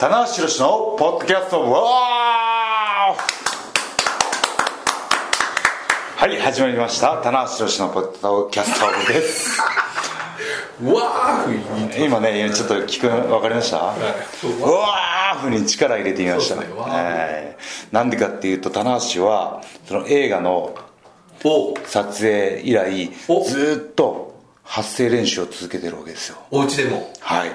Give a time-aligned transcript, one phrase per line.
[0.00, 3.16] 棚橋宏のポッドキャストは
[6.30, 7.20] い始まりました。
[7.20, 9.60] 棚橋宏のポッドキャストです。
[10.84, 16.54] わーふ今ねちょっと聞く分かりました、はいうわーふに力入れてみました
[17.90, 20.76] なんでかっていうと棚橋はその映画の
[21.42, 21.74] お。
[21.86, 23.42] 撮影以来お。
[23.42, 26.38] ずーっと発声練習を続けてるわけですよ。
[26.52, 27.12] お家でも。
[27.18, 27.50] はい。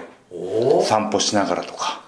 [0.84, 2.03] 散歩しながらとか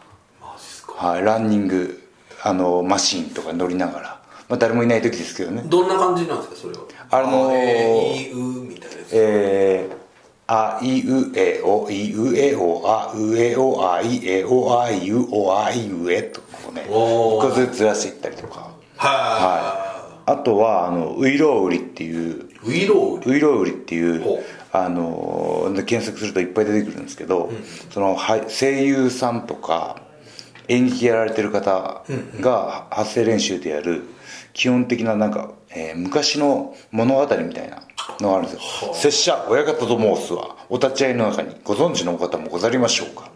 [0.95, 2.02] はい、ランニング
[2.44, 5.63] あのマシンとか乗りながら、まあ、誰もいない時ですけどね。
[5.66, 6.84] どんな感じなんですかそれは？
[7.12, 8.35] あのーえー、いう
[8.70, 9.09] みたいなやつ。
[9.13, 9.95] えー、
[10.48, 18.71] あいうえおいうえおあうえおあいえおあいうおあいうえとこうね一個ずつずらしていったりとか。
[18.98, 19.85] ははい。
[20.27, 27.52] あとはあのウイロウリっていういウイローウイロウリっていうあので検索するといっぱい出てくるんですけど、
[27.91, 30.02] そのはい声優さんとか
[30.68, 32.04] 演劇やられてる方
[32.40, 34.04] が発声練習でやる
[34.54, 37.84] 基本的ななんか、えー昔の物語みたいな
[38.20, 43.30] のがあるんですよ「拙者親方と申すはお立ち会いの中にご存知のお方もござりましょうか」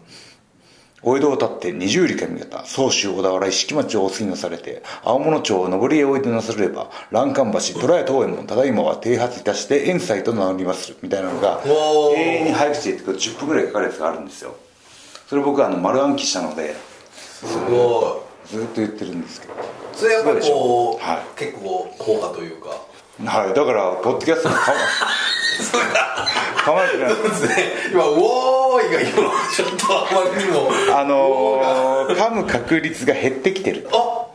[1.02, 14.54] お江戸を立って二十里上方総州小田原石木町をお過ぎなされて青物町を上りへおいでなされれば欄干橋虎屋東右衛門ただいまは停発いたして遠斎と名乗りまするみたいなのが永遠に早口で言ってくる10分ぐらいかかるやつがあるんですよ。
[15.26, 16.74] それ僕はあの丸暗記したので
[17.46, 19.52] すごずっと言ってるんですけど。
[19.54, 19.56] い
[19.94, 21.38] それやっぱりこう、はい。
[21.38, 22.68] 結構効果というか。
[23.24, 23.54] はい。
[23.54, 24.72] だからポッドキャストのか
[26.64, 27.10] かまれてない。
[27.10, 27.72] そうですね。
[27.92, 29.10] 今「ウォーイ」が今
[29.54, 33.88] ちょっとあまりにもあのー、噛む確率が減ってきてる。
[33.92, 34.26] あ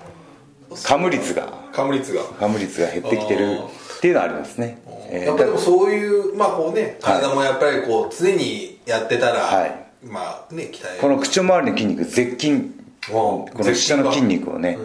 [0.72, 1.48] 噛む率が。
[1.73, 2.22] 噛む率が。
[2.22, 3.59] 噛む率が減ってきてる
[3.98, 9.86] っていうのはありますね、えーやっぱりでもそういうまあこうね体もやっぱりこう常にやってたら、はい。
[10.04, 12.52] まあね鍛えこの口周りの筋肉舌筋。
[12.52, 14.77] おこの下の筋肉をね、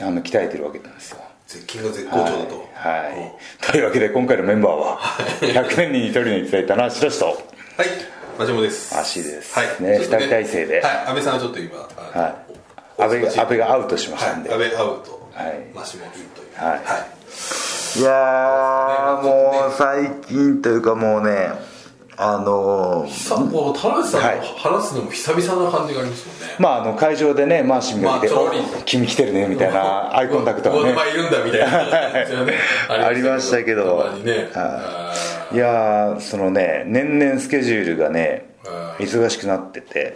[0.00, 1.18] あの鍛えてるわけなんですよ。
[1.46, 2.68] 絶筋が絶好調だと。
[2.74, 3.72] はい、はい。
[3.72, 4.98] というわけで今回のメンバーは
[5.40, 7.26] 100年に1人に伝えたな白石と。
[7.26, 7.36] はい。
[8.38, 8.96] マジモです。
[8.98, 9.54] 足です。
[9.54, 9.82] はい。
[9.82, 10.80] ね二人体制で。
[10.80, 10.96] はい。
[11.08, 12.44] 安倍さんはちょっと今は
[12.98, 13.02] い。
[13.02, 14.64] 安倍が安倍がアウトしましたんで、はい。
[14.64, 15.30] 安倍アウト。
[15.34, 15.74] はい。
[15.74, 16.56] マシモインという。
[16.56, 16.76] はい。
[16.76, 17.22] はい。
[17.94, 21.52] いやーもう最近というかもうね
[22.16, 24.40] あのーさこう田中さんはい。
[24.40, 26.46] と話すのも久々な感じがありますもんね。
[26.58, 30.94] まああの会場でねマーシーが来て「まあ君来てるね」みたいなアイコンタクトがね。
[31.12, 32.44] いるんだみたいな。
[32.44, 32.54] ね。
[32.88, 34.10] ありましたけど。
[34.24, 34.50] ね。
[34.52, 35.14] は
[35.52, 35.54] い。
[35.54, 40.14] いやーそのね年々スケジュールがねはい忙しくなってて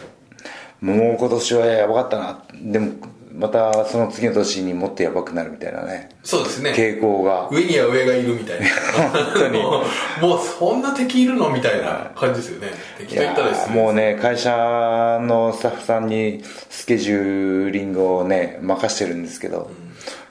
[0.80, 2.38] もう今年はやばかったな。
[2.52, 2.92] でも
[3.36, 6.08] またその次の年にもっとやばくなるみたいなね。
[6.24, 6.72] そうですね。
[6.72, 7.48] 傾向が。
[7.52, 8.66] 上には上がいるみたいな。
[9.10, 9.62] 本当に。
[10.22, 12.68] もうそんな敵いるのみたいな感じですよね。
[12.98, 19.70] 敵と言ったらですーもうね会社のスタッフさんにスケジューリングをね任してるんですけど、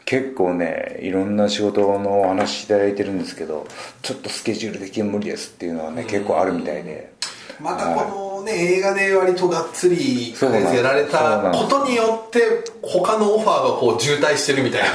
[0.06, 3.68] 結構ねいろんな仕事のお話いただいてるんですけど
[4.02, 7.14] ちょっとスケジュールできる無理ですっていうのはね、結構あるみたいで。
[7.60, 12.40] またこのね映画で割とがっつりやられたことによって
[12.82, 14.90] 他のオファーがこう渋滞してるみたいな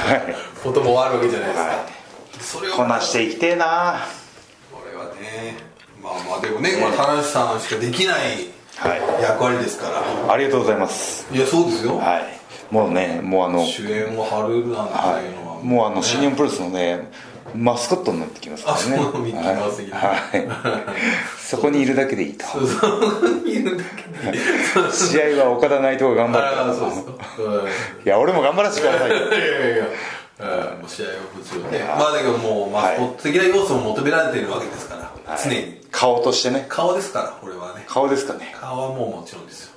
[0.63, 1.77] こともあるわけじゃないですか、はい。
[2.39, 3.99] それをこなしていきてえな。
[4.71, 5.57] これはね
[6.01, 9.21] まあまあでもね、まあ、田中さんしかできないはい。
[9.21, 10.33] 役割ですから。
[10.33, 11.27] ありがとうございます。
[11.31, 12.41] いやそうですよ、はい。
[12.73, 17.11] もうねもうあの主演を張るなんてはいうのは、い、もうあの新日本プロレスのね
[17.55, 18.97] マスコットになってきますからね。
[19.93, 20.79] あ
[21.37, 22.45] そこにいるだけでいいと。
[22.45, 23.83] そうそういるだ
[24.23, 24.39] けで
[24.91, 26.45] 試合は岡田内藤が頑張る。
[26.45, 27.11] ああそうですか。
[27.39, 28.05] うん。
[28.05, 35.81] いや俺も頑張らせてくださいうんもう試合はもちろんねまあだけどもうマスコット的な要素も求められているわけですから、常に。
[35.91, 36.65] 顔としてね。
[36.69, 37.83] 顔ですからこれはね。
[37.87, 38.55] 顔ですかね。
[38.59, 39.70] 顔はもうもちろんですよ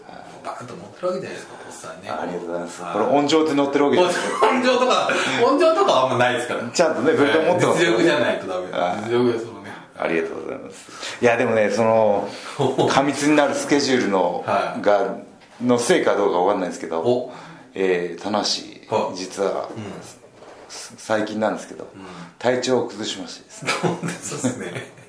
[0.44, 2.10] バーンと持ってるわけじゃないですかポスターにね。
[2.10, 2.82] ありがとうございます。
[2.82, 4.58] はこれ音情って乗ってるわけじゃない。
[4.58, 5.10] 音情とか
[5.44, 6.68] 音情とかはあんまないですから。
[6.68, 8.70] ちゃんとねベルト持ってます実よ力じゃないとダメ。
[8.70, 9.70] はい実力ですもんね。
[9.96, 11.18] ありがとうございます。
[11.20, 12.28] いやでもねその
[12.90, 14.82] 過密になるスケジュールの、はい。
[14.82, 15.16] が
[15.62, 17.32] のせいかどうかわかんないですけどお。
[17.74, 19.16] えー、田無はい。
[19.16, 19.68] 実は、
[20.68, 21.88] 最近なんですけど、
[22.38, 23.72] 体調を崩しましてですね。
[23.82, 25.04] そうですね。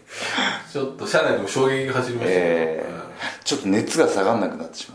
[0.72, 4.95] ちょっと社内でも衝撃が走りましたけどえー、ちょっと熱が下がらなくなってしま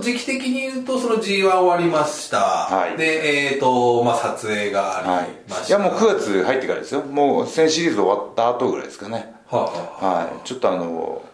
[0.00, 2.96] 時期的に言うとその G1 終わりました、はい。
[2.96, 5.70] でえっ、とまあ撮影があはいりました、い。
[5.70, 7.02] やもう9月入ってからですよ。
[7.02, 9.34] もう1000シリーズ終わった後ぐらいですかね。
[9.46, 10.06] はあ。
[10.06, 10.46] はい。
[10.46, 10.84] ちょっとあの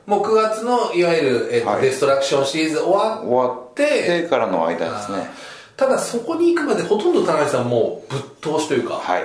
[0.06, 1.82] もう9月のいわゆる、えーとはい。
[1.82, 5.28] デストラクションシリーズ終わっ終わってからの間ですね。
[5.76, 9.24] ただそこに行くまでほとんど田中さんもうぶっ通しというか、はい。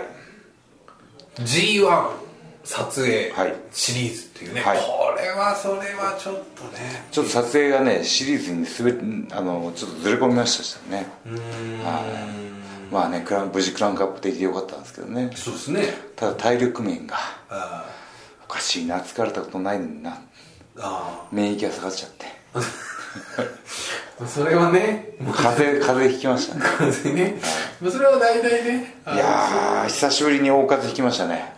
[1.35, 2.28] G1
[2.69, 3.55] 撮影はい。
[3.71, 4.77] シリーズっていうね、はい。
[4.77, 7.07] これはそれはちょっとね。
[7.11, 11.07] ちょっと撮影がねシリーズにすべあのちょっとずれ込みましたね。
[11.83, 12.01] は
[12.91, 12.93] い。
[12.93, 15.31] まあねクラン無事クランクアップできてよかったんですけどね。
[15.33, 15.81] そうですね。
[16.15, 17.15] ただ体力面が
[17.49, 17.89] あ
[18.45, 20.21] おかしいな疲れたことないのにな。
[20.77, 22.27] あ免疫が下がっちゃって。
[24.27, 26.61] それはね風邪風邪ひきましたね。
[26.77, 27.41] 完全にね、
[27.81, 31.53] まあそれは大体ねいやー久しぶりに大風邪ひきましたね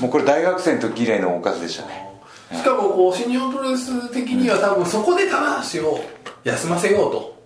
[0.00, 2.08] もうこれ大学生の時以来の大風邪でしたね。
[2.52, 6.00] しかもこう新日本プロレス的には多分そこで棚橋を
[6.44, 7.38] 休ませようと。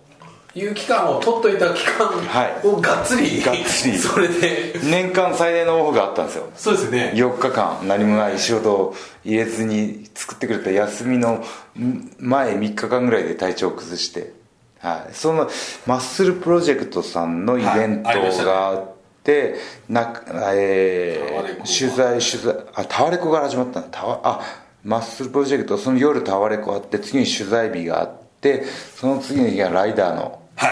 [0.55, 2.67] いう期間を取っといた期間はい。
[2.67, 3.97] をがっつり、がっつり。
[3.97, 4.79] それで。
[4.83, 6.49] 年間最大のオフがあったんですよ。
[6.55, 7.11] そうですね。
[7.15, 8.95] 4日間何もない仕事を
[9.25, 11.43] 入れずに作ってくれた休みの
[11.75, 14.33] ん前3日間ぐらいで体調を崩して、
[14.79, 15.49] はい、その
[15.87, 18.09] マッスルプロジェクトさんのイベント
[18.45, 18.92] があっ
[19.23, 19.55] て、
[19.89, 20.13] な
[20.53, 24.41] えー、取材取材あタワレコから始まったんだタワあ
[24.83, 25.77] マッスルプロジェクト。
[25.77, 28.11] その夜タワレコあって次に取材日があっ
[28.41, 28.65] て
[28.95, 30.41] その次の日がライダーの。
[30.55, 30.69] はい、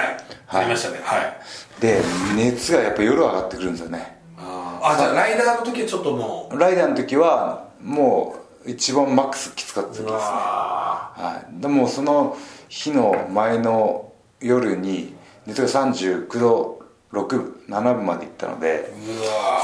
[0.48, 0.62] はい。
[0.62, 1.00] ありましたね。
[1.04, 1.82] はい。
[1.82, 2.02] で
[2.36, 4.20] 熱がやっぱ夜上がってくるんですよね。
[4.38, 6.58] あじゃあライダーの時はちょっともう。
[6.58, 10.12] ライダーの時はもう一番マックスきつかった時ですね。
[10.14, 12.38] あはい、でもその
[12.68, 15.16] 日の前の夜に
[15.46, 16.81] 熱が39度
[17.12, 18.92] 6分7分までいったので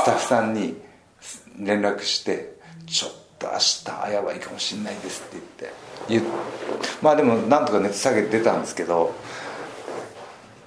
[0.04, 0.76] スタッフさんに
[1.60, 2.58] 連絡して
[2.88, 3.58] 「ちょっと明
[4.08, 5.72] 日やばいかもしれないです」って
[6.10, 6.28] 言って
[7.02, 9.14] まあでもなんとか熱下げて出たんですけど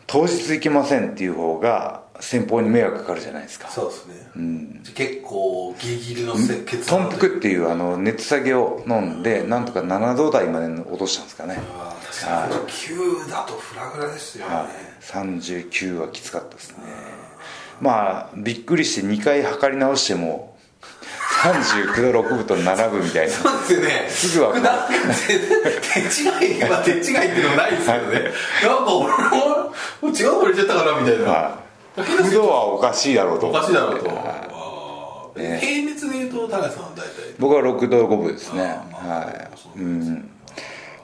[0.06, 3.68] 当日行けませんっていう方が先方に迷惑かかるじゃないですか。
[3.68, 4.14] ーそうですね、
[4.82, 11.58] じゃあ結構ギリギリのせ決トンプクっていうあの熱下げを飲んでなんとか7度台まで落としたんですかね。
[11.78, 14.66] あー確かに9だとフラグラですよね、はい、
[15.00, 16.84] 39はきつかったですね。
[17.80, 20.56] まあびっくりして2回測り直しても
[21.42, 23.32] 39度6分と7分みたいな。
[23.32, 24.08] そうですよね。
[24.08, 24.62] すぐわかる
[25.24, 26.00] 手
[26.52, 28.30] 違いは手違いっていうのないですよね。
[28.62, 33.50] なんか俺も違うの入れちゃったかなみたいな、はい9度はおかしいだろうと。
[33.50, 34.16] おかしいだろうと、はい。
[34.16, 35.58] あー。
[35.58, 37.34] 平熱でいうと高橋さんは大体。
[37.38, 38.62] 僕は6度5分ですね。
[38.92, 40.30] はい、うん、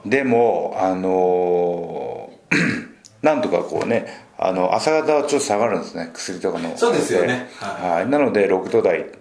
[0.05, 6.77] でもあのーなんとかこうねあの朝方はちょっと下がるんですね薬とかの。
[6.77, 7.49] そうですよね。
[7.59, 9.11] ははい、なので6度台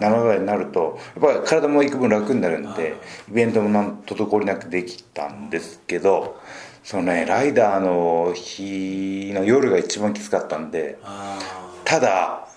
[0.00, 2.96] 7度台になるとやっぱり体も幾分楽になるんで
[3.28, 6.40] イベントもなん滞りなくできたんですけど
[6.82, 11.38] そのねライダーの日の夜が一番きつかったんであ
[11.84, 12.48] ただ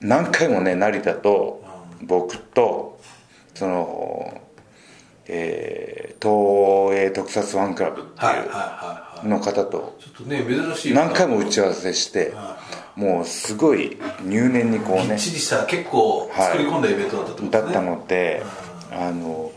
[0.00, 1.64] 何回もね成田と
[2.02, 3.00] 僕と
[3.54, 4.40] その、
[5.26, 8.54] えー東映特撮ファンクラブっていはいはいはい
[9.04, 9.07] い。
[9.07, 9.96] うの方と。
[10.00, 12.34] ちょっとね珍しい何回も打ち合わせして
[12.94, 18.42] もうすごい入念にこうね結構作り込んだイベントだったので
[18.90, 19.52] あの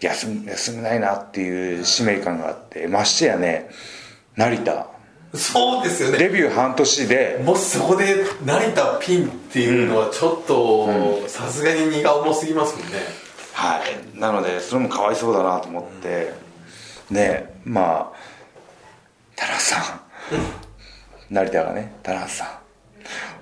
[0.00, 3.68] 休み休めないなっていう使命感があってましてやね
[4.36, 4.86] 成田。
[5.34, 6.18] そうですよね。
[6.18, 12.94] デビュー半年でもしそこで成田ピンっていうのはちょっとさすがに荷が重すぎますもんね。
[13.52, 14.18] はい。
[14.18, 16.32] なのでそれもかわいそうだなと思って、
[17.10, 18.16] ねまあ
[19.36, 20.00] 田中さん。
[21.34, 22.48] 成田がね田中さん。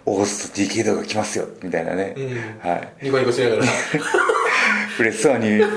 [0.08, 1.46] オースと DK ドが来ますよ。
[1.62, 2.14] みたいなね、
[2.62, 3.06] はい。
[3.06, 3.62] ニコニコしながら。
[5.00, 5.48] 嬉しそうに。
[5.58, 5.68] 言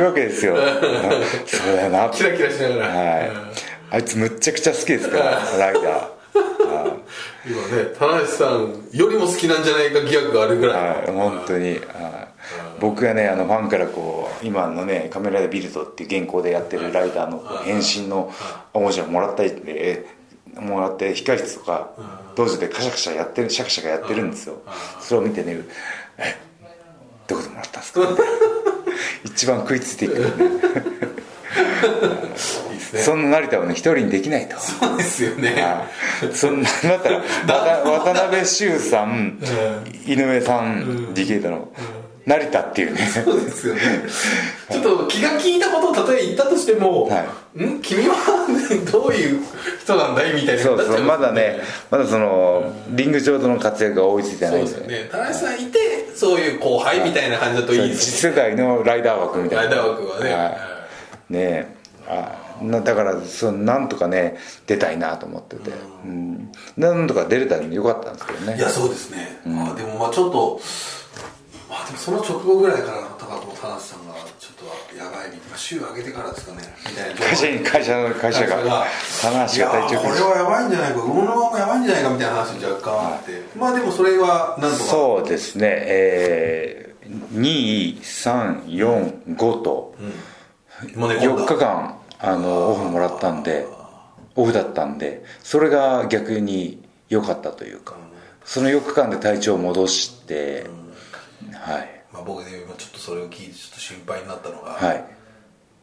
[0.00, 0.56] うわけですよ。
[0.56, 2.10] そうだよな。
[2.10, 2.88] キラキラしながら。
[2.88, 3.30] はい。
[3.90, 5.24] あいつむっちゃくちゃ好きですから
[5.58, 6.18] ライダー。
[7.46, 11.78] 今ね田中さんよりも好きなんじゃないか疑惑があるぐらい、はい、本当に、はい、
[12.80, 18.32] 僕がねあのファンからこう今のね「カメラでビルド」っていう原稿でやってるライダーのこう変身の
[18.72, 20.04] おもちゃをもらったりえ
[20.56, 21.90] もらって控室とか
[22.34, 24.62] 道場でカシャカシャやってるシャカシャカやってるんですよ。
[25.00, 25.60] それを見てね
[26.18, 26.36] 「え
[27.26, 28.00] どこでもらったんですか?」
[29.24, 31.08] 一番食いついていくよね
[32.92, 33.00] ね。
[33.00, 34.58] そんな成田をね一人にできないと。
[34.58, 35.50] そうですよね。
[35.60, 35.86] は
[36.30, 36.34] い。
[36.34, 39.38] そんなんだったら渡渡辺修さん
[40.06, 41.68] 井上さん DK だの
[42.28, 43.06] 成田っていうね。
[43.06, 43.80] そうですよね。
[44.70, 47.22] ちょっと気が利いたことをたとえ言ったとしても、は
[47.56, 47.80] ん？
[47.80, 48.14] 君は
[48.92, 49.40] どういう
[49.82, 54.70] 人なんだいみたいなそうそうまだねまだそのリング上での活躍が追いついてないんで。
[54.70, 55.08] すよねね。
[55.10, 55.78] 田中さんいて
[56.14, 59.64] そういう後輩みたいな感じだといいです次世代のライダー枠みたいな。
[59.64, 60.32] ライダー枠はね。
[60.34, 60.48] は
[61.30, 61.66] い、ねえ。
[62.10, 65.70] あなだからそのなんとかね出たいなと思ってて、
[66.04, 68.56] うん、なんとか出れたんでよかったんですけどね。
[68.58, 70.60] いやそうですね、あでもまあちょっと
[71.96, 74.52] その直後ぐらいから高友田中さんがちょっ
[74.92, 77.20] とやばいみたいな週上げてからですかねみたいな。
[77.20, 78.56] 会社に会社の会社が
[79.22, 86.78] 棚橋が体調いやこれはやばいんじゃないかこのままやばいんじゃないかみたいな話若干あって、まあでもそれはなんとかそうですね、えー
[87.08, 89.94] 2345と
[90.94, 91.22] もうんだ。
[91.22, 93.66] 4日間あのオフもらったんで
[94.34, 97.96] オフだったんでそれが逆に良かったというか
[98.44, 100.66] その4日間で体調を戻して
[101.72, 101.88] はい。
[102.12, 105.04] まあ、僕で今ちょっとそれを聞いてちょっと心配になったのが、はい。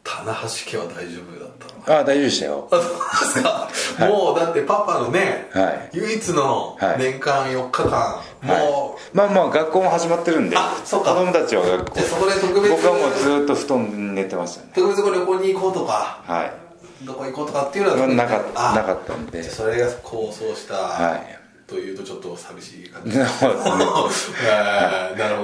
[0.06, 2.68] 棚橋家は大丈夫だったのああ大丈夫でしたよ。
[2.70, 5.96] あそうですか、もうだってパパのね、はい。
[5.96, 6.98] 唯一のはい。
[6.98, 11.12] 年間4日間、もう、まあまあ学校も始まってるんであそうか。
[11.12, 12.00] 子供たちは学校。
[12.00, 14.72] そこで特別僕はもうずっと布団で寝てましたね。
[14.74, 17.04] 特別旅行に行こうとかはい。
[17.04, 19.42] どこ行こうとかっていうのはなかっあなかったんで。
[19.42, 21.35] それが構想した、はい
[21.66, 23.18] というとちょっと寂しい感じ。
[23.18, 23.48] なるほ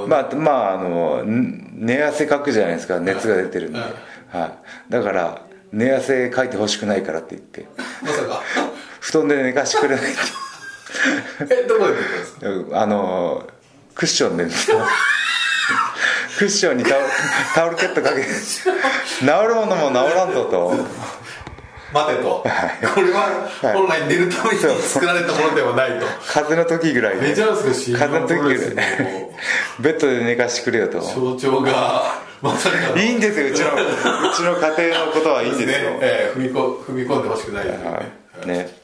[0.03, 3.01] ど、まあまああのん寝汗かくじゃないですか。
[3.01, 3.93] 熱が出てるんで、はい、
[4.93, 7.67] だから寝汗かいてほしくないからって言って。
[8.03, 8.43] まさか？
[9.01, 10.05] 布団で寝かしてくれない
[11.51, 12.41] えどこで寝てるんですか？
[12.71, 13.47] とあの
[13.97, 14.57] クッションで寝て
[16.39, 17.07] クッションにタオル
[17.55, 18.27] タオルケットかけて。
[18.29, 20.75] 治るものも治らんぞと
[21.93, 22.45] 待てと、
[22.95, 26.07] これは本来寝るために作られたものではないと。
[26.27, 28.59] 風の時ぐらいでめちゃくちゃ風の時ぐらい。
[29.81, 31.01] ベッドで寝かしてくれよと。
[31.01, 32.97] 象徴がまさかの。
[32.97, 33.77] いいんですようちのう
[34.35, 35.91] ちの家庭のことはいいんですよ。
[35.91, 37.65] ね、えー踏みこ踏み込んでほしくない。
[37.65, 38.03] ですよねは
[38.45, 38.47] い。
[38.49, 38.83] ね。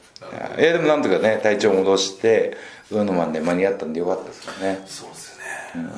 [0.59, 2.57] いやでもなんとかね体調戻して
[2.91, 4.83] 上野マンで間に合ったんでよかったですよね。
[4.85, 5.39] そうです
[5.75, 5.89] よね、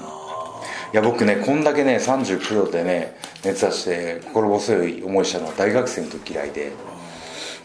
[0.93, 6.71] いや僕ねこんだけね39度でね熱出して心細い思いしたのは大学生の時以来で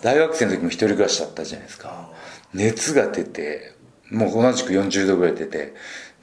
[0.06, 2.10] 大学生の時も一人暮らしだったじゃないですか。
[2.54, 3.74] 熱が出て
[4.08, 5.74] もう同じく40度ぐらい出て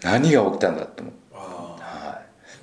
[0.02, 1.20] 何が起きたんだと思って。
[1.34, 1.38] あ
[1.82, 2.22] は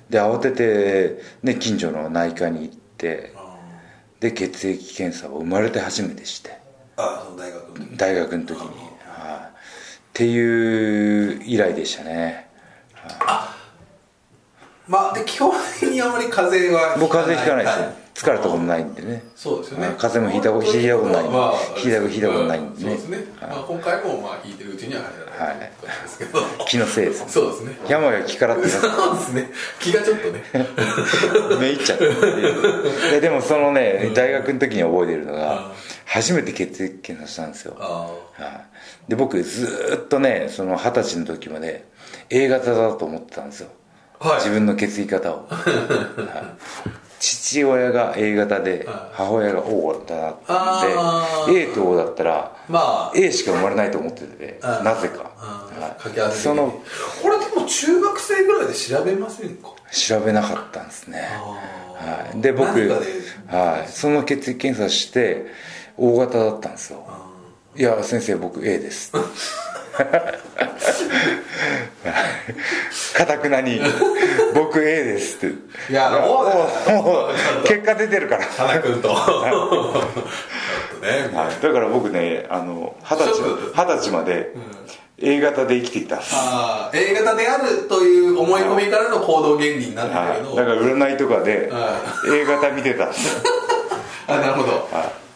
[0.09, 3.33] い、で慌てて、ね、近所の内科に行って
[4.19, 6.57] で血液検査を生まれて初めてして。
[6.97, 9.51] あその大学の時大学の時に、はい、っ
[10.13, 12.49] ていう以来でしたね。
[14.87, 19.23] まあで基本的にあまり風邪は僕風邪ひかないですはよ疲れたことないんでね。
[19.35, 19.87] そうですよね。
[19.87, 21.23] はい風邪もひいたことひいたことない。
[21.29, 22.75] まあひいたことひいたことないんでね。
[22.81, 25.71] そうですね、まあ、今回もまあ引いてるうちには入らないはい。
[26.67, 27.77] 気のせいですそうですね。
[27.87, 29.49] 病は気からってそうですね。
[29.79, 30.43] 気がちょっとね。
[31.59, 35.71] めいっちゃってでもそのね大学の時に覚えてるのが
[36.05, 37.75] 初めて血液検査したんですよ。
[37.79, 38.07] あ。
[38.41, 38.47] は
[39.07, 41.85] い、で僕ずーっとねその二十歳の時まで
[42.29, 43.69] A 型だと思ってたんですよ、
[44.19, 44.35] はい。
[44.37, 53.11] 自分の血液型を、 はい父親が A 型で母親が O 型だったんで A と O だったらまあ。
[53.15, 55.31] A しか生まれないと思っててあなぜか、
[56.31, 56.81] その
[57.21, 61.21] これでも中学生ぐらいで調べませんか調べなかったんですね。
[61.31, 61.41] あ
[62.01, 62.65] はい、で僕
[63.47, 65.45] はい、その血液検査して
[65.97, 67.05] O 型だったんですよ。
[67.75, 69.13] いや先生僕 A です
[73.13, 73.79] かたくなに
[74.55, 75.91] 「僕 A です」って。
[75.91, 77.27] いやもおうも
[77.63, 79.09] う結果出てるから、田中君と。
[79.09, 79.15] ね。
[81.33, 83.41] はい、だから僕ねあの二十歳
[83.75, 84.53] 二十歳まで
[85.19, 86.17] A 型で生きてきた。
[86.17, 93.09] ああ A 型であるという思い込みからの行動原理になってはいるけど、だから占いとかでは A 型見てた。
[94.27, 94.87] あなるほど、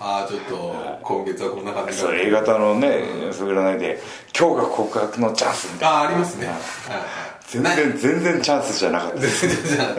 [0.08, 4.00] ああちょっと今月はこんな感じそう A 型のねそう占いで
[4.38, 5.96] 今日が告白のチャンスみたいな。
[5.96, 6.58] ああありますね、はい
[7.48, 9.20] 全然全然チャンスじゃなかった。
[9.20, 9.98] 全然じゃなかっ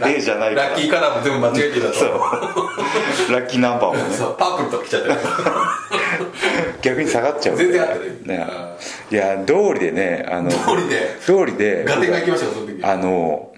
[0.00, 0.08] た。
[0.08, 0.68] A じゃないから。
[0.70, 1.92] ラッキーカラーも全部間違えてたと。
[1.92, 2.08] そう。
[3.32, 4.14] ラッキーナンバーもね。
[4.14, 5.16] そうパープルと来ちゃったよ。
[6.80, 7.56] 逆に下がっちゃう。
[7.56, 8.38] 全然あったね。
[8.38, 8.46] ね
[9.10, 11.18] いや道理でねあの通りで。
[11.26, 12.82] 道理でガテンが行きましたよその時。
[12.82, 13.52] あの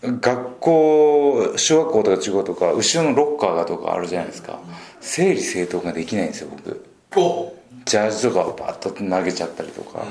[0.00, 4.60] 学校小学校とか中学校とか後ろのロッカーがとかあるじゃないですか
[5.00, 6.84] 整理整頓ができないんですよ僕。
[7.16, 7.54] お。
[7.84, 10.04] ジャージとかをバッと投げちゃったりとか。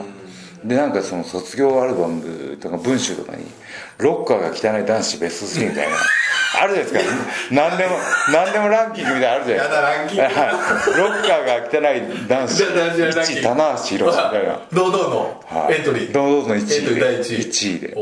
[0.64, 3.46] でなんかその卒業アルバムとか文集とかに
[4.00, 5.96] 「ロッカーが汚い男子ベスト3」みたいな
[6.60, 7.22] あるじゃないですか。
[7.52, 7.98] 何でも
[8.34, 10.98] 何でもランキングみたいなのあるじゃないですか。
[10.98, 13.40] ロッカーが汚い男子じゃあじゃあじゃあランキング。
[13.40, 14.60] 1位棚橋宏みたいな。
[14.74, 15.76] 堂々のはい。
[15.76, 16.76] エントリー、堂々の1位で。
[16.76, 17.40] エントリー第1位。
[17.40, 17.94] 1位で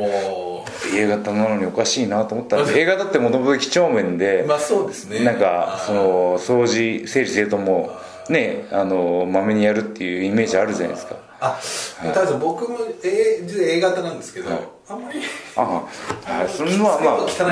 [0.93, 5.23] A 型なのにおかしいなと思ったんで A 型ってもともと几帳面で、まあそうですね。
[5.23, 7.91] なんかその掃除整理整頓も
[8.29, 11.15] ねあのまめにやるっていうイメージあるじゃないですか。
[11.41, 11.59] あ
[12.13, 13.43] ただ僕も A
[13.77, 14.49] A 型なんですけど、
[14.89, 15.19] あんまり
[15.55, 16.99] あはいそれは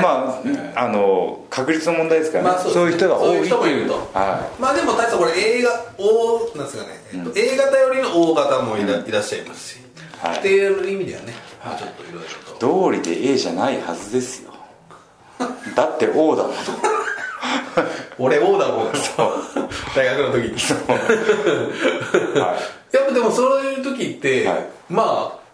[0.00, 0.42] あ
[0.74, 3.94] まああの確率の問題ですからね、まあそういう人が多いってそういう人もいいうると。
[4.18, 9.80] はまあでも大したこれ A が O なんですかね、えっと A 型よりの O 型もいら,、いらっしゃいますし、
[10.18, 10.38] はい。
[10.38, 12.56] っていう意味ではね、まあ、ちょっといろいろと。
[12.56, 14.52] い道理で A じゃないはずですよ。
[15.74, 16.52] だって O だもん。
[18.18, 18.92] 俺 O だもん。
[19.96, 20.56] 大学の時に。
[22.40, 22.56] は
[22.92, 24.66] やっぱでもそういう時って、はい。
[24.88, 25.44] まあ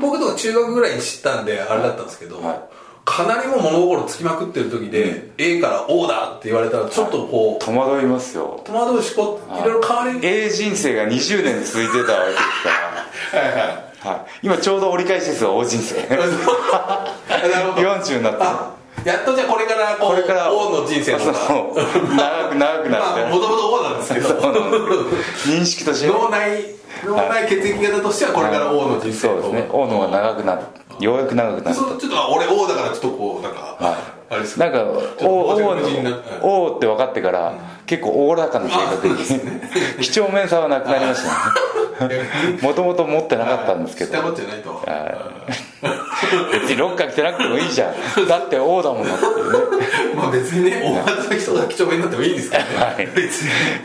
[0.00, 2.60] 僕とか中学ぐらいに知ったんであれだったんですけど、はい。
[3.04, 8.60] かなりも物心つきまくってる時で、A から O だって言われたらちょっとこう、戸惑いますよ。
[8.64, 12.42] 戸惑うしこいろいろ変わり A 人生が20年続いてたわけです
[13.32, 13.56] かはいはい。
[13.56, 15.96] ら、はい、今ちょうど折り返しですよ O 人生。
[16.08, 16.22] なる
[17.72, 17.88] ほど。
[17.88, 18.70] 40になってあ
[19.04, 24.28] やっとじゃあこれからこれから O の人生の長く長くなって、まあもともと O なんですけど。
[24.28, 26.64] 認識としてね脳内
[27.04, 29.68] 脳内血液型としてはこれから O の人生そうですね。
[29.72, 30.58] O の方が長くな
[31.00, 34.78] ようやく長くなったそうちょっとあ俺 O だからちょっとこうなんか、はあれですなんか
[35.18, 37.54] ちょって分かってから、
[37.86, 39.16] 結構おおらかな性格に、
[40.02, 41.87] 几帳面さはなくなりましたね
[42.62, 44.12] もともと持ってなかったんですけど。
[44.12, 44.84] 下持ってないと。
[46.52, 47.94] 別にロッカー来てなくてもいいじゃん。
[48.28, 49.14] だって O だもんな。
[49.14, 52.64] ってねまあ別にね大型の人が几帳面になってもいいんですけど。
[52.64, 53.08] ね、はい。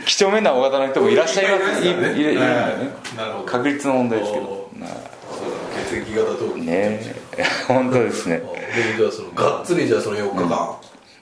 [0.04, 1.82] 几帳面な大型の人もいらっしゃいます。
[1.84, 2.46] いいいいいいはい。
[3.16, 3.44] なるほど。
[3.46, 4.64] 確率の問題ですけど。
[5.90, 7.14] 血液型とね。
[7.68, 8.38] 本当ですね。
[8.38, 8.52] でも
[8.98, 10.76] じゃあそのがっつりじゃあその4日間、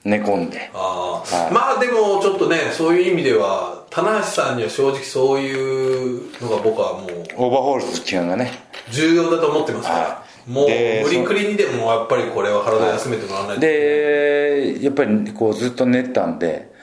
[0.05, 0.69] 寝込んで。
[0.73, 1.53] ああ、はい。
[1.53, 8.51] まあでもちょっとねそういう意味では棚橋さんには正直そういうのが僕はもうオーバーホールする期間がね。
[8.89, 16.73] 重要だと思ってますから、はもうで無理くりにでもやっぱりこれは体休めてもらわないと、でやっぱりこうずっと寝てたんで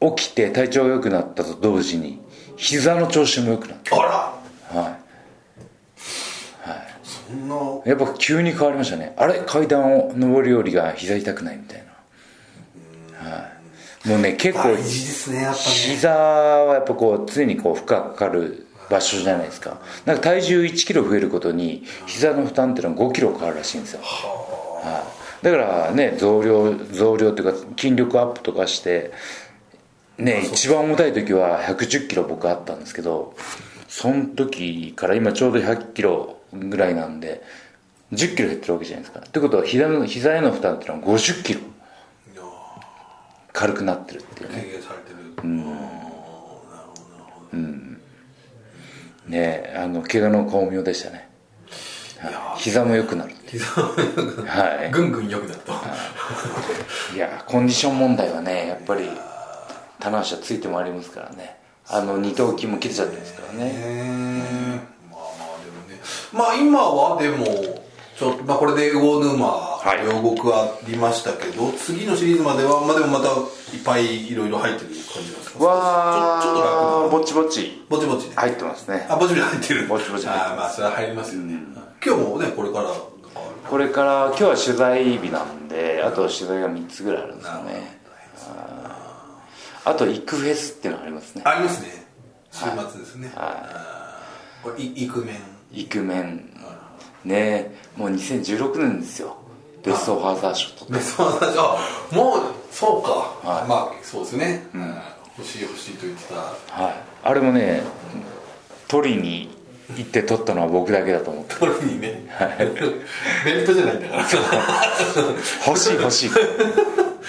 [0.00, 2.20] 起きて体調が良くなったと同時に
[2.56, 4.34] 膝の調子も良くなっあら。
[4.70, 4.98] たはい。
[7.02, 7.56] そんな。
[7.86, 9.14] やっぱ急に変わりましたね。
[9.16, 9.42] あれ？
[9.46, 11.84] 階段を上り下りが膝痛くないみたい
[13.22, 13.53] な、はい、
[14.04, 14.82] もうね結構ね
[15.54, 19.80] 膝はやっぱこう常にこう負荷かかる場所じゃないですか。
[20.04, 25.04] なんか体重1キロ増えることに膝の負担っていうのは5キロ変わるらしいんですよ、は
[25.42, 29.12] い、だからね増量増量っていうか筋力アップとかして
[30.18, 33.34] ね一番重たい時は110キロ僕あったんですけど
[33.88, 37.42] その時から今ちょうど100キロぐらいなんで
[38.12, 39.24] 10キロ減ってるわけじゃないですか。
[39.26, 41.60] ってことは膝の膝への負担っていうのは50キロ
[43.54, 44.56] 軽くなってるっていうね。
[44.58, 45.14] 軽減されてる、
[49.26, 51.28] ねあの怪我の巧妙でしたね、
[52.18, 53.62] はい、膝も良くなるっていう。
[53.62, 53.88] 膝も
[54.46, 54.90] はい。
[54.90, 55.72] ぐんぐん良くなると、
[57.14, 57.18] い。
[57.18, 59.08] やコンディション問題はねやっぱり
[59.98, 61.56] 棚橋はついて回りますからね。
[61.86, 63.64] あの二頭筋も切れちゃってますからね。
[63.64, 63.72] ね。
[63.74, 66.00] えまあまあでもね。
[66.32, 67.46] まあ今はでも
[68.16, 73.28] ちょっとまあこれで魚沼い両国ありましたけど、次のシリーズまではまあでもまた
[73.76, 75.64] いっぱいいろいろ入ってる感じなんですか？
[75.64, 77.84] わちょちょっと楽なぼちぼち。
[77.88, 78.34] ぼちぼちね。
[78.34, 79.06] 入ってますね。
[79.10, 79.86] あぼちぼち入ってる。
[79.86, 81.58] ぼちぼち入ってあーまあそれは入りますよね、
[82.04, 82.94] 今日もねこれから
[83.68, 88.00] これから今日は取材日なんであと取材が3つぐらいあるんですよね。
[89.84, 91.42] あとイクフェスっていうのがありますね。
[91.44, 92.06] ありますね。
[92.50, 94.64] 週末ですね、あー。
[94.64, 95.36] これいイクメン。
[95.72, 96.50] イクメン。
[97.24, 99.38] ねもう2016年ですよ
[99.84, 101.78] ベストファーザー賞とベストワンあ
[102.12, 103.10] もうそうか、
[103.48, 103.68] はい。
[103.68, 104.66] まあそうですね、
[105.36, 106.82] 欲しい欲しいと言ってた。
[106.82, 106.94] はい。
[107.22, 107.82] あれもね
[108.88, 109.54] 取りに
[109.96, 111.56] 行って取ったのは僕だけだと思って。
[111.56, 112.26] 取りにね、
[113.44, 114.22] ベルトじゃないんだから。
[115.66, 116.30] 欲しい欲しい。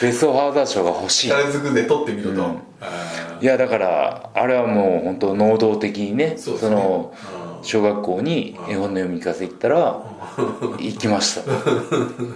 [0.02, 1.28] ベストファーザー賞が欲しい。
[1.28, 2.44] 力ずくで取ってみると、
[2.82, 6.76] あいやだからあれはもう本当能動的にねそうですね。
[6.76, 7.14] の
[7.66, 10.02] 小学校に絵本の読み聞かせ行ったら
[10.80, 11.42] 行きました。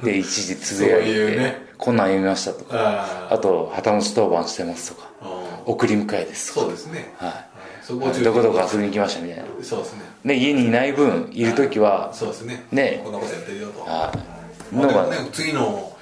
[0.04, 1.70] で一時つぶやいてね。
[1.78, 6.54] こんなん読みましたとかああと旗持ち当番してますとかー送り迎えです。
[6.54, 8.24] とそうですね、はい。
[8.24, 9.44] どこどこ遊びに行きましたみたいな。
[9.64, 10.02] そうですね。
[10.24, 12.66] ね家にいない分いる時はそうですね。
[12.72, 13.02] ね。
[13.04, 13.82] こんなことやってるよと。
[13.82, 14.76] はい。
[14.76, 15.94] のがね次の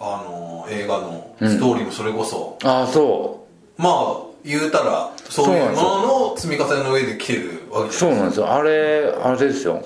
[0.00, 8.52] あの映画のストーリーもそれこそ、ああそまあ言うたらそういうものの積み重ねの上で来てるわけそうなんですよ。
[8.52, 9.82] あれあれですよ。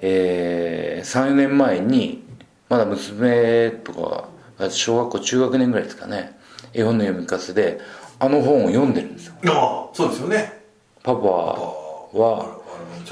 [0.00, 2.24] えー、34年前に
[2.68, 4.28] まだ娘とか
[4.58, 6.38] が小学校中学年ぐらいですかね。
[6.72, 7.80] 絵本の読み聞かせで
[8.18, 9.34] あの本を読んでるんですよ。
[9.46, 10.62] ああそうですよね。
[11.02, 11.78] パパは
[12.12, 12.58] あ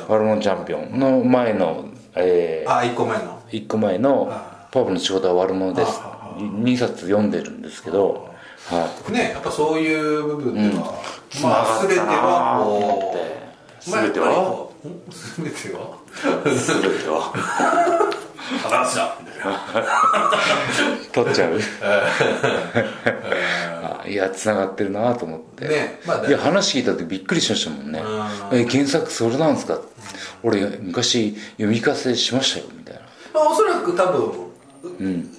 [0.08, 0.98] ワルモンチャンピオン。
[0.98, 3.42] の前の、えー、あ一個前の。
[3.50, 4.26] 1個前の
[4.72, 6.00] 「パパの仕事は悪者です」
[6.38, 8.28] 2冊読んでるんですけど、
[8.68, 10.94] はい、ねやっぱそういう部分では、
[11.30, 13.35] 繋まあ全てはこうまあ
[13.90, 14.68] 全ては？
[15.36, 15.98] 全ては？
[16.44, 17.32] 全ては？
[18.62, 19.16] 話だ。
[19.20, 19.52] みたいな
[21.12, 21.60] 取っちゃう？
[24.04, 28.02] あいや繋がってるなと思って、ねまあいや話聞いた時びっくりしましたもんね。
[28.52, 29.80] え原作それなんですか？
[30.42, 33.00] 俺昔読み聞かせしましたよみたいな。
[33.34, 35.30] まあおそらく多分、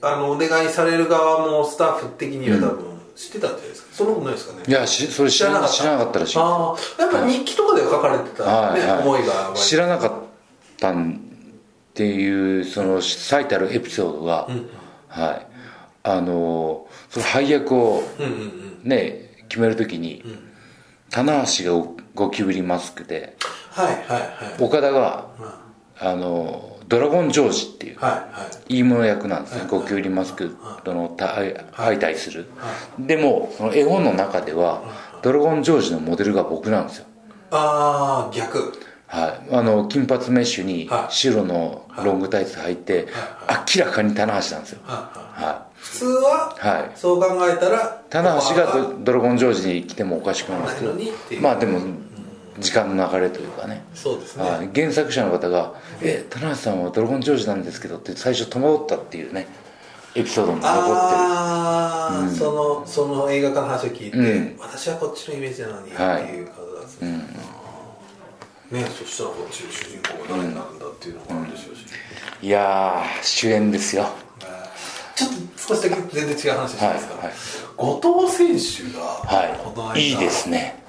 [0.00, 4.64] あのお願いされる側もスタッフ的には多分知ってたんじゃないですか、そんなことないですかね？
[4.66, 6.20] いやしそれ知ら知らなかった。
[6.20, 8.98] らしいああやっぱ日記とかでは書かれてた、ねはいはい。
[9.02, 14.48] 思いが知らなかっったんっていうその最たるエピソードが、
[15.08, 15.46] はい。
[16.02, 18.80] あのその配役をうんうんうん。
[18.84, 20.24] ね決めるときに、
[21.10, 23.36] 棚橋がゴキブリマスクで
[23.70, 24.62] はいはいはい。
[24.64, 25.28] 岡田が、
[26.00, 26.14] あ。
[26.16, 28.74] のドラゴンジョージっていうはいはい。
[28.74, 32.50] いいもの役なんですね、ゴキブリマスクとの対相対する、
[32.98, 34.82] でもその絵本の中では、
[35.22, 37.06] ドラゴンジョージのモデルが僕なんですよ。
[37.50, 38.74] ああ逆。
[39.06, 41.14] はい、あの金髪メッシュにはい。
[41.14, 43.08] 白のロングタイツ履いて、
[43.74, 46.90] 明らかに棚橋なんですよ、はいは普通は、はい。
[46.94, 50.80] そう考えたらい、棚橋がドドラゴンジョージに来てもおかしくないんです
[51.30, 51.80] けどまあでも
[52.58, 55.72] 時間の流れというかね、そうですね、はい、原作者の方が
[56.04, 59.46] 「え棚橋さんはドラゴンジョージなんですけど」って最初戸惑ったっていうね
[60.14, 60.94] エピソードも残ってる。
[60.96, 64.56] ああ、そのその映画化の話を聞いて、うん。
[64.58, 67.10] 私はこっちのイメージなのにはいっていう方なんですね、
[68.70, 71.86] ねそしたらこっちの主人公が誰になるんだっていうのもあるでしょうし、
[72.42, 74.06] いやー主演ですよ。
[75.14, 77.32] ちょっと少しだけ全然違う話しますか、はいはい。
[77.76, 80.10] 後藤選手がはい。
[80.10, 80.82] いいですね。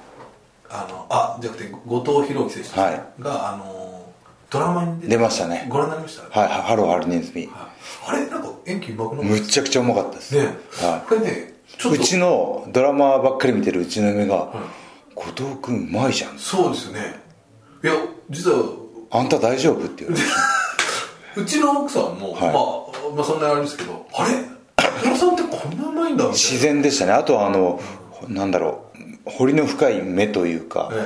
[0.68, 3.22] あのあじゃなくて後藤弘樹選手はい。
[3.22, 3.83] が、あの
[4.54, 5.66] ドラマに出て出ましたね。
[5.68, 7.48] ご覧になりました、はいハローハルネズミ
[8.06, 9.34] あれなんか演技うまくなかった？
[9.34, 10.36] むっちゃくちゃうまかったです。
[10.38, 10.46] ね、
[10.80, 14.52] はこれねちょっとうちのドラマばっかり見てるうちの嫁が
[15.16, 16.38] 「後藤君うまいじゃん。
[16.38, 17.20] そうですよね。
[17.82, 17.94] いや
[18.30, 18.62] 実は
[19.10, 20.30] あんた大丈夫?」って言われて。
[21.36, 22.42] うちの奥さんも、はい。
[22.42, 24.34] まあ、まあそんなあれですけどあれ？
[25.16, 26.28] さんってこんなうまいんだみたいな。
[26.32, 27.12] 自然でしたね。
[27.12, 27.80] あとはあの
[28.28, 28.84] なんだろ
[29.26, 30.90] う彫りの深い目というか。
[30.92, 31.02] えええ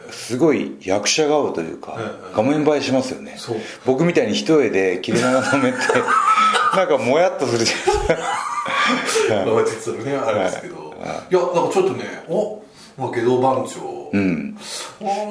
[0.00, 3.36] えすごい役者顔というかええ画面映えしますよね。
[3.84, 5.78] 僕みたいに一重で切れ長の目って
[6.76, 8.22] なんかもやっとするじゃないで
[9.06, 10.94] すか実はねあれですけど、
[11.30, 11.34] い。
[11.34, 12.62] やなんかちょっとねお、
[12.98, 14.10] まあ、下道番長。
[14.12, 14.56] うん。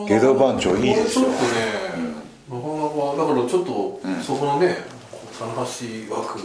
[0.08, 1.26] 下道番長いいですよ。
[1.26, 2.14] ちょっとね、
[2.50, 4.78] なかなかだからちょっと、そこのね
[5.40, 6.40] 棚橋枠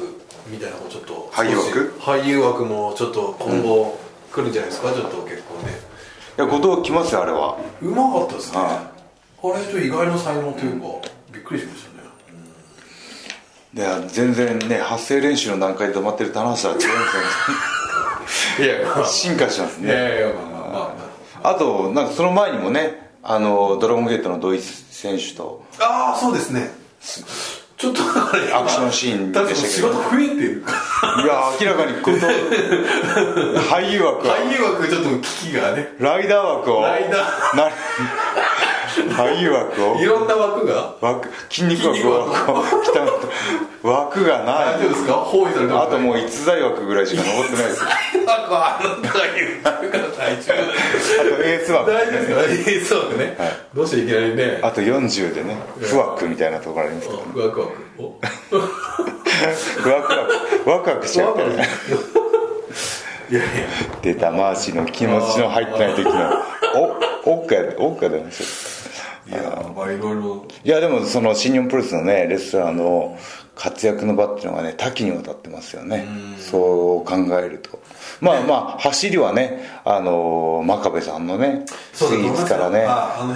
[0.48, 1.94] みたいなのもちょっと俳優枠？
[2.00, 3.98] 俳優枠もちょっと今後
[4.32, 5.87] 来るんじゃないですか、ちょっと結構ねい
[6.38, 7.58] や後藤来ますよあれは。
[7.82, 8.92] うまかったですね、は
[9.42, 10.86] あれと意外な才能というか、
[11.32, 11.98] びっくりしましたね。
[13.74, 16.88] いや全然ね発声練習の段階で止まってる棚橋は違うんです
[18.60, 18.82] よね。
[18.94, 19.88] いや進化しますね。
[19.88, 20.94] いやいやま
[21.42, 25.64] あとなんかその前にもねあのドラゴンゲートの土井選手と。
[25.80, 26.70] ああそうですね
[27.78, 28.02] ちょっと
[28.58, 30.64] アクションシーンで確かに仕したけど事増えてる。
[31.22, 32.26] いや明らかに後藤
[33.70, 34.36] 俳優枠は。
[34.36, 35.92] 俳優枠ちょっと危機がね。
[36.00, 36.82] ライダー枠を。
[36.82, 37.18] ライダ
[37.56, 37.70] な
[39.10, 40.00] 俳優枠を？
[40.00, 40.94] いろんな枠が？
[41.00, 43.06] 枠筋肉枠をこう来た
[43.88, 44.78] 枠がない。
[44.78, 45.12] 大丈夫ですか？
[45.14, 47.84] 包囲されてますあともう逸材枠ぐらいしか残ってないです。
[48.26, 49.12] 枠はあるんだい
[49.58, 50.58] うから大丈夫。
[50.58, 52.18] あとエース枠大丈夫。
[52.18, 53.36] ですかええそうね、
[53.74, 58.20] どうしていきなりねあと40でね不枠みたいなところありますけどおワクワクお
[59.80, 61.66] 不枠枠ワクワクしちゃうからね
[63.30, 63.48] いやいや
[64.02, 66.12] 出たマーシーの気持ちの入ってない時の
[67.26, 68.46] おおっかおっか出ますよ
[69.28, 70.46] いやまあいろいろ。
[70.64, 73.18] いやでもその新日本プロレスのねレスラーの
[73.54, 76.06] 活躍の場っていうのがね多岐にわたってますよね。
[76.38, 77.78] そう考えると。
[78.20, 82.86] まあまあ走りはねあの真壁さんのねスイーツからね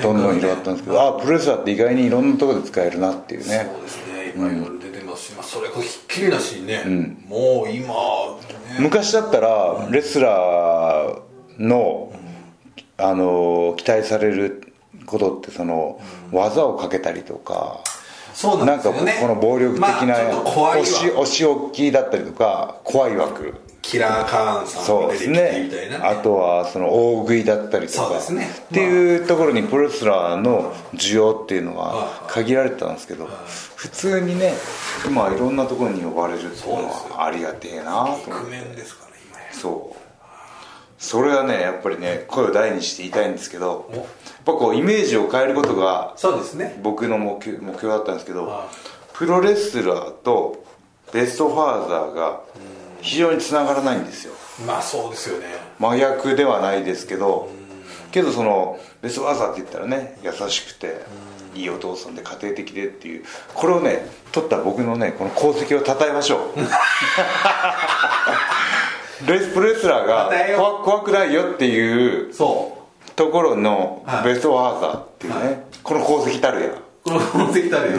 [0.03, 3.71] どんどん広がったんですけどあプロレスラーって意外にいろんなところで使えるなっていうね。
[3.73, 4.25] そうですね。
[4.27, 6.85] いっぱいいろいろ出てますし、まあ、それこそひっきりなしにね、
[7.29, 7.89] もう今
[8.73, 8.79] ね。
[8.81, 11.23] 昔だったらレスラー
[11.59, 12.13] の
[12.97, 14.72] あの期待される
[15.07, 17.81] ことってその技をかけたりとか
[18.35, 23.55] そうななんんかこの暴力的なまあ押し押し置きだったりとか怖い枠。
[23.83, 26.05] キラーカーンさんそうですが出てきてみたいな、ね。
[26.05, 28.05] あとはその大食いだったりとか。
[28.07, 28.49] そうですね。
[28.49, 33.27] っていうところにプロレスラーの需要っていうのははい限られてたんですけど
[33.75, 34.55] 普通にね
[35.05, 38.31] 今いろんなところに呼ばれるっていうのはありがてえなと思って。
[38.31, 39.99] 覆面ですから今やそう。
[40.97, 43.91] それはねやっぱりね声を大にして言いたいんですけど
[44.45, 46.79] ぱこうイメージを変えることがそうですね。
[46.83, 48.69] 僕の目標目標だったんですけどは
[49.13, 50.65] プロレスラーと
[51.13, 52.41] ベストファーザーが
[53.01, 54.35] 非常につながらないんですよ。
[54.67, 55.47] まあそうですよね。
[55.79, 57.51] 真逆ではないですけど
[58.11, 61.01] けどそのベストファーザーって言ったらね優しくて
[61.55, 63.25] いいお父さんで家庭的でっていう
[63.55, 66.41] これをね取った僕のねこの功績を称えましょう。
[69.27, 72.72] レスプロレスラーが怖怖くないよっていうそ
[73.17, 74.25] ところのはい。
[74.25, 75.59] ベストファーザーっていうね、はい。
[75.83, 77.99] この功績たるやうこの分析たるよ、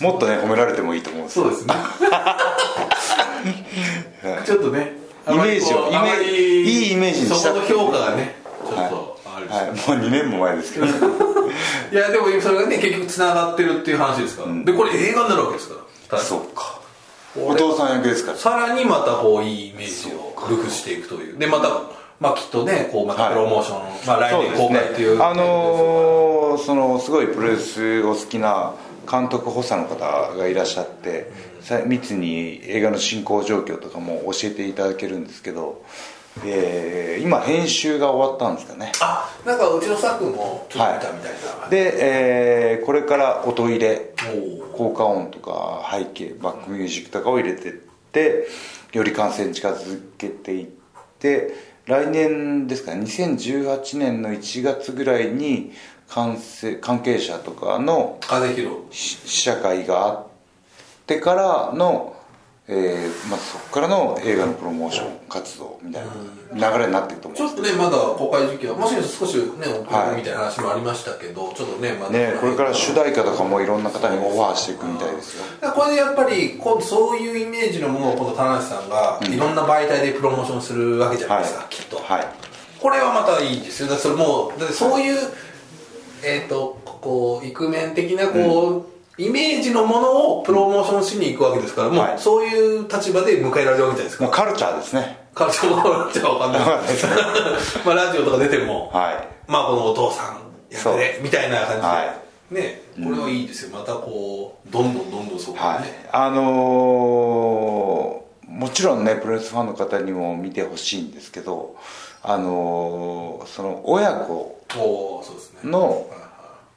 [0.00, 1.74] もっとね褒められてもいいと思うんですそうですね。
[4.44, 6.34] ちょっとねイメージをイメージい
[6.90, 10.86] いイメージにしたそこの評価がねちょっとあれですよ、はい、もう2年も前ですけど。
[10.86, 10.90] い
[11.94, 15.74] やでもそれがね結局つながってるっていう話ですから、でこれ映画になるわけですか
[16.12, 16.18] ら。
[16.18, 16.80] そうか。
[17.36, 18.38] お父さん役ですから。
[18.38, 21.38] さらにまたこういいイメージを工夫していくという。
[21.38, 21.68] でまた
[22.20, 28.74] まあきっとねこうまたプロモーション、まあ来年公開っていうあのーそのすごいプロレスお好きな
[29.10, 31.30] 監督補佐の方がいらっしゃって、
[31.60, 35.84] さ密に映画の進行状況とかも教えていただけるんですけど、
[36.44, 38.92] えー今編集が終わったんですかね。
[39.00, 44.12] あなんかうちのスタッフもちょっと見たみたいな、で、えーこれから音入れ
[44.76, 47.72] 効果音とか背景バックミュージックとかを入れてっ
[48.12, 48.48] て
[48.92, 50.66] より完成に近づけていっ
[51.18, 53.00] て来年ですかね。
[53.00, 55.72] 2018年の1月ぐらいに
[56.08, 58.20] 完成関係者とかの
[58.92, 60.26] 試写会があっ
[61.06, 62.16] てからの、
[62.72, 66.04] えーまあ、そこからの映画のプロモーション活動みたい
[66.54, 75.44] な流れになっていくと思ちうんですょっとねまだ公開時期はもしかしたら少しね遅れはいるみたいな話もありましたけど、ちょっとねまだねこれから主題歌とかもいろんな方にオファーしていくみたいですよ。
[75.60, 81.68] だからこれでやっぱり今度そういうイメージのものを今度田中さんがいろんな媒体でプロモーションするわけじゃないですか、はい。
[81.70, 83.88] きっと、はいこれはまたいいですよ。
[83.88, 85.18] だそれもうだってそういう、
[86.24, 88.89] えっ、とこうイクメン的なこう、
[89.20, 92.18] イメージのものをプロモーションしに行くわけですからもう、はい。
[92.18, 94.24] そういう立場で迎えられるわけじゃないですか。
[94.24, 95.18] もうカルチャーですね。
[95.34, 96.88] カルチャーもじゃあわかんない。
[96.88, 97.06] です
[97.84, 99.28] まあラジオとか出ても、はい。
[99.50, 102.14] まあこのお父さん役でみたいな感じで、は
[102.50, 103.76] ねこれはいいですよ。
[103.76, 105.58] またこうどんどんどんどんそこに。
[105.58, 111.76] ね、はい、あのーもちろんねプロレスファンの方にも見てほしいんですけど、
[112.22, 114.60] あのーその親子
[115.64, 116.20] のはい。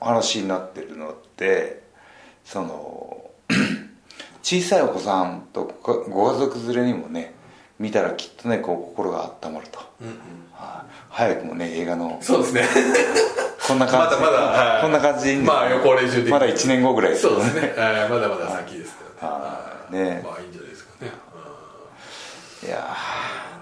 [0.05, 1.82] 話になってるのって
[2.45, 3.31] その
[4.43, 7.33] 小さいお子さんとごご家族連れにもね
[7.79, 10.15] 見たらきっとねこう心が温まると、うんうん。
[10.53, 10.91] はい。
[11.09, 12.17] 早くもね映画の。
[12.21, 12.63] そうですね。
[13.67, 14.15] こんな感じ。
[14.17, 14.81] まだまだはい。
[14.81, 16.31] こんな感じまあ予行練習的に。
[16.31, 18.09] まだ1年後ぐらいですそけどうですね、はい。
[18.09, 20.15] まだまだ先ですからね、はい。
[20.15, 20.21] ね。
[20.23, 21.11] まあいいんじゃないですかね、
[22.63, 22.97] いや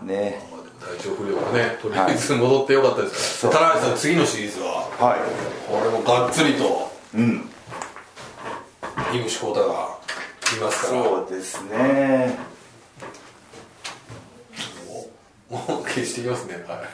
[0.04, 0.48] ーね。
[0.52, 0.62] まあ
[0.98, 4.88] 体調不良がねとりあえず戻ってよかったですから、田中さん次のシリーズは。
[5.00, 5.20] はい。
[5.72, 6.92] これもがっつりと。
[7.16, 7.50] うん
[9.14, 9.98] 井口浩太が
[10.58, 11.04] いますから。
[11.04, 12.38] そうですね。
[15.50, 16.54] もう消していきますね。
[16.54, 16.88] はい、はい。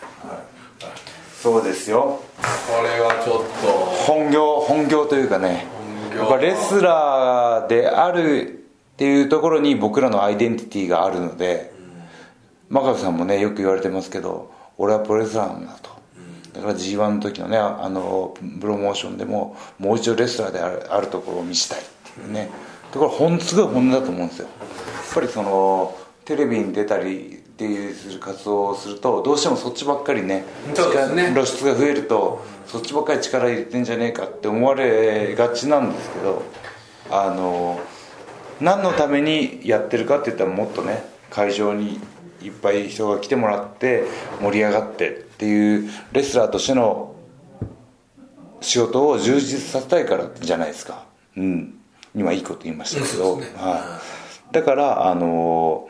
[1.39, 2.19] そうですよ。
[2.41, 3.67] これはちょっと。
[4.12, 5.67] 本業本業というかね。
[6.10, 6.21] 本業。
[6.21, 11.71] やっぱレスラーであるっていうところに僕らのアイデンティティがあるので、
[12.69, 15.91] 真壁さんもねよく言われてますけど俺はプロレスラーなんだと、
[16.53, 21.84] だから g 1の時のねああのプロモーションでももう一度レスラーであるあるところを見せたい
[22.27, 22.49] ね。
[22.91, 24.47] ところほんすごい本音だと思うんですよ。
[24.47, 30.45] やっぱりそのテレビに出たりっていうする活動をするとどうしてもそっちばっかりね
[31.15, 31.32] ね。
[31.34, 36.43] 露出が増えるとそっちばっかり力入れてんじゃねえかって思われがちなんですけど
[37.10, 37.80] あの
[38.62, 41.99] 何のためにやってるかって言ったらもっとね会場に
[42.41, 44.03] いっぱい人が来てもらって
[44.41, 47.15] 盛り上がってっていうレスラーとしての
[48.62, 51.06] 仕事を充実させたいからじゃないですか。
[51.36, 51.77] うん
[52.17, 53.45] 今いいこと言いましたけど、ね。
[53.56, 54.01] は
[54.49, 55.88] い、だからあの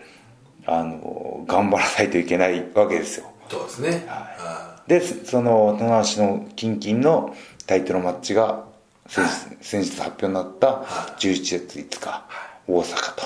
[0.66, 3.32] あの頑張らないといけないわけですよ。
[3.50, 4.06] そうですね。
[4.08, 7.36] はでその棚橋のキンキンの
[7.66, 8.66] タイトルマッチが
[9.08, 10.68] 先日先日発表になった
[11.18, 12.26] 11月5日
[12.68, 13.24] 大阪と。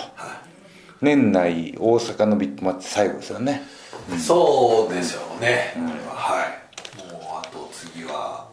[1.01, 3.63] 年内大阪のビッグマッチ最後ですよね。
[4.15, 6.15] いそうでしょうね、これは。
[6.15, 7.11] はい。
[7.11, 8.47] もうあと次は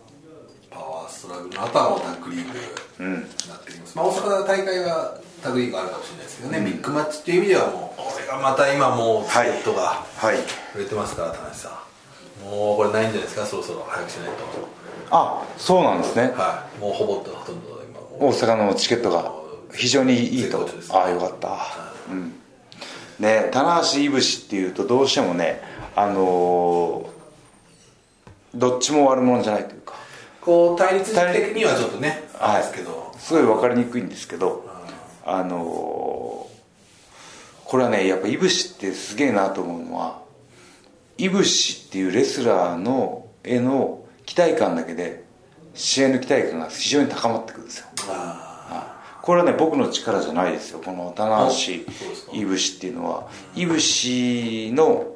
[1.28, 2.52] トラグルの後はもうタッグリー
[2.98, 10.36] グになってきます、まあ、大阪の大会はタッグリーグあるかもしれないですけどね、ビッグマッチっていう意味ではもうこれがまた今もうチケットがはい
[10.74, 11.72] 売れてますから田中さん。
[12.44, 14.34] もうこれないんじゃないですかそろそろ早くしないと。
[15.10, 16.32] あそうなんですね。
[16.36, 16.80] はい。
[16.80, 19.32] もうほぼほとんど今大阪のチケットが
[19.74, 20.64] 非常にいいと。
[20.64, 21.58] 絶好調ですああよかった。
[22.10, 22.32] うん。
[23.18, 25.60] ね棚橋いぶしっていうとどうしてもね
[25.94, 27.18] あのー
[28.54, 29.94] どっちも悪者じゃないというか
[30.48, 32.22] こう対立的にはちょっとね
[32.58, 32.62] い。
[32.62, 34.64] すけど、すごい分かりにくいんですけど
[35.26, 36.58] あのー
[37.66, 40.22] これはねやっぱいぶしってすげえなと思うのは
[41.18, 45.22] いぶしっていうレスラーのへの期待感だけで
[45.74, 47.86] 試合の期待感が非常に高まってくるんですよ。
[48.08, 50.80] あこれはね僕の力じゃないですよ。
[50.82, 53.28] この棚橋いぶしっていうのは。
[53.54, 55.08] いぶしの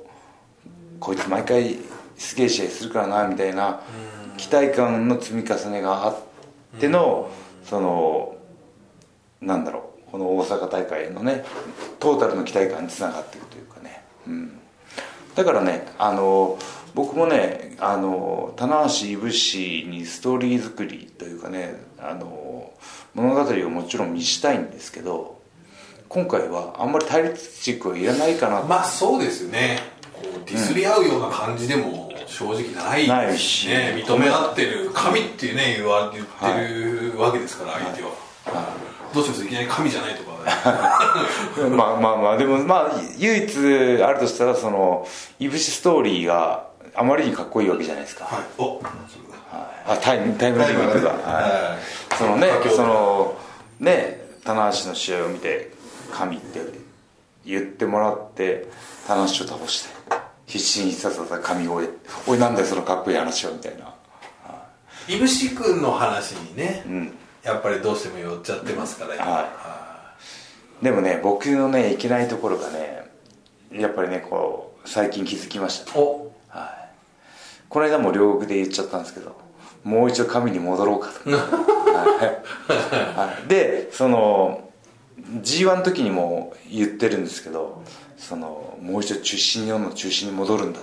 [1.00, 1.78] こいつ毎回
[2.18, 3.80] すげえ試合するからなみたいな
[4.36, 6.16] 期待感の積み重ねがあっ
[6.80, 7.30] ての
[7.64, 8.36] その
[9.40, 11.44] なんだろうこの大阪大会のね
[11.98, 14.58] トータルの期待感につながっていくというかね、うん、
[15.34, 16.58] だからねあの
[16.94, 22.72] 僕もねあの棚橋いぶしにストーリー作りというかねあの
[23.14, 25.40] 物語をもちろん見したいんですけど
[26.08, 29.78] 今回はあんまり対立軸はいらないかなまあそうですね。
[30.12, 33.08] こうディスり合うような感じでも正直ない。
[33.08, 33.68] ないし。
[33.68, 38.10] ね、認め合ってる神っていうね言わ言ってるわけですから相手は、
[39.14, 40.32] どうしますいきなり神じゃないとか、
[41.70, 45.06] まあまあまあでもまあ唯一あるとしたらその
[45.38, 48.82] いぶしストーリーがあまりにかっこいいわけじゃないですか、はい、おはい。
[49.86, 53.36] あタイムタイムリミットが、はい、そのねその
[53.80, 55.72] ね棚橋の試合を見て
[56.12, 56.60] 神って
[57.44, 58.66] 言ってもらって
[59.06, 60.01] 棚橋を倒して
[60.46, 61.88] 必死に必殺技神声
[62.26, 63.94] おいなんだよそのかっこいい話はみたいな。
[65.08, 65.16] い。
[65.16, 70.14] ぶし君の話にね、うん、やっぱりどうしても寄っちゃってますから、ね、は
[70.80, 70.84] い。
[70.84, 73.04] でもね僕のねいけないところがね
[73.72, 76.32] やっぱりねこう最近気づきました、ね、お。
[76.48, 76.88] はい。
[77.68, 79.40] この間も両国で言っちゃったんですけど
[79.84, 81.30] もう一度神に戻ろうかと。
[81.92, 84.61] はい、でその
[85.20, 87.82] G1 の時にも言ってるんですけど
[88.16, 90.80] そのもう一度中心日本の中心に戻るんだ。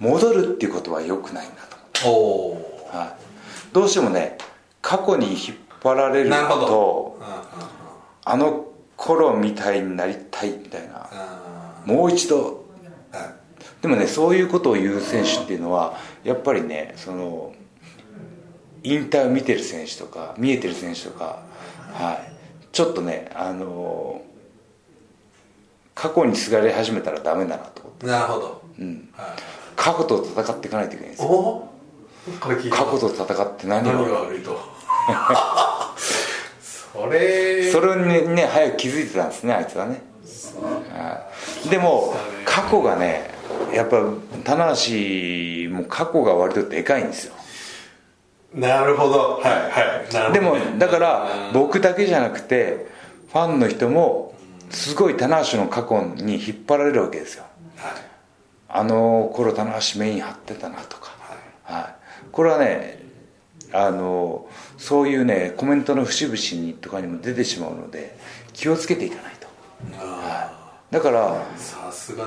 [0.00, 1.52] 戻るっていうことはよくないな
[1.92, 3.08] と思って、はい、
[3.72, 4.38] どうしてもね
[4.82, 7.20] 過去に引っ張られると
[8.24, 11.08] あの頃みたいになりたいみたいな。
[11.84, 12.64] もう一度。
[13.82, 17.54] でもねそういうことを言う選手っていうのはやっぱりねその
[18.82, 21.42] 引退を見てる選手とか見えてる選手とか、
[21.92, 22.33] はい、
[22.74, 24.20] ちょっとねあの
[25.94, 29.08] 過去にすがり始めたらダメだなと思ってなるほど、うん。
[29.76, 31.70] 過去と戦っていかないといけないんですよ。
[32.40, 34.58] 過去と戦って何が悪いと？
[36.58, 37.70] それ。
[37.70, 40.02] それにね早く気づいてたんですねあいつはね。
[41.70, 42.12] でも
[42.44, 43.30] 過去がね
[43.72, 44.02] やっぱ
[44.42, 47.34] 棚橋も過去が割とでかいんですよ
[48.54, 49.40] なるほど。
[49.42, 52.86] はいはい、でもだから僕だけじゃなくて
[53.32, 54.34] ファンの人も
[54.70, 57.44] すごい棚橋の過去に引っ張られるわけですよ、
[57.76, 57.92] はい、
[58.68, 61.12] あの頃棚橋メイン張ってたなとか、
[61.64, 61.94] はい、はい、
[62.30, 63.02] これはね
[63.72, 64.46] あの
[64.78, 68.16] そういうねコメントの節々にとかにも出てしまうので
[68.52, 69.48] 気をつけていかないと、
[70.06, 70.52] は
[70.90, 71.44] い、だから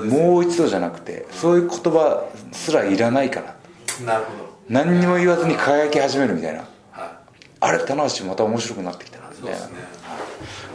[0.04, 7.10] もう一度じゃなくてそういう言葉すらいらないかななるほど何にも言わずに輝き始めるみたいな、はい、
[7.60, 9.62] あれ棚橋また面白くなってきたなみたいな、ね。
[9.62, 10.20] はい、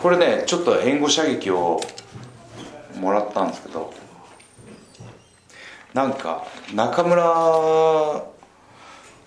[0.01, 1.79] これねちょっと援護射撃を
[2.99, 3.93] もらったんですけど
[5.93, 7.23] なんか中村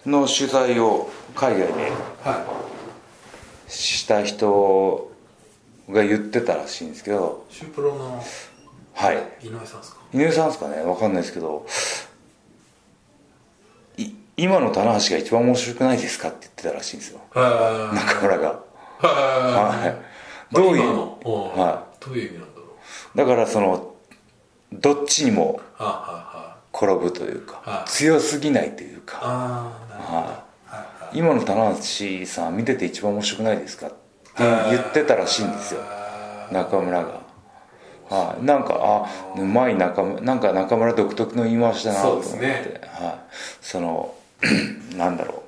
[0.05, 1.93] の取材を海外で
[3.69, 5.13] した人
[5.89, 7.47] が言ってたらしいんですけど。
[7.51, 8.21] シュプロの
[8.95, 9.17] はい。
[9.47, 10.01] 井上さんですか？
[10.13, 11.67] 井上さんですかね分かんないですけど
[14.37, 17.21] 今の棚橋が一番面白くないですかって言ってたらしいんですよ。
[17.35, 18.61] 中村が。
[18.99, 19.97] は
[20.53, 20.55] い。
[20.55, 20.85] どういう？
[20.85, 22.67] はい、どういう意味なんだろ
[23.15, 23.19] う？
[23.19, 23.95] だからその
[24.73, 25.61] どっちにも
[26.73, 29.17] 転ぶというか強すぎないというか。
[29.19, 30.45] は
[31.13, 31.19] い。
[31.19, 33.97] 今の棚橋さん見てて一番面白くないですかって
[34.71, 35.81] 言ってたらしいんですよ。
[36.53, 37.27] 中村が。
[38.09, 44.15] はい、なんかあうまい中なんか中村独特の言い回しだなと思って、ね、はい、その
[44.97, 45.43] なんだろ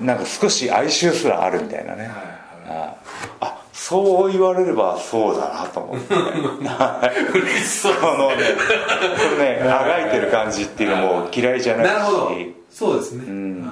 [0.00, 0.04] う。
[0.04, 2.96] なんか少し哀愁すらあるみたいなね、はいはい、
[3.40, 6.14] あそう言われればそうだなと思って。
[6.14, 11.88] 嬉しそう、ね、このねこれねあがいてる感じっていうのも嫌いじゃないし。
[11.88, 12.30] なるほど。
[12.70, 13.70] そうですね、うん、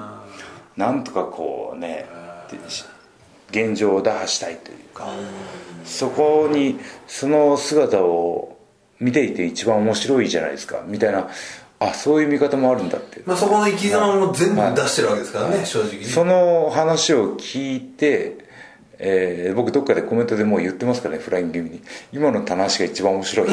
[0.77, 2.09] なんとかこうね
[3.51, 5.07] 現状を打破したいというか。
[5.85, 8.59] そこにその姿を
[8.99, 10.83] 見ていて一番面白いじゃないですか。
[10.87, 11.29] みたいな
[11.79, 16.05] あそういう見方もあるんだって、まあ、そこの生き様も全部出してるわけですからね、はい、正直に。
[16.05, 18.47] その話を聞いて、
[18.99, 21.83] えー、僕どっかでコメントでもう言ってますからねフライング気味に。
[22.13, 23.49] 今の棚橋が一番面白い。